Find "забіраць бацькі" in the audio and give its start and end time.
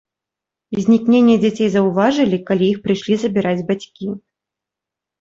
3.27-4.05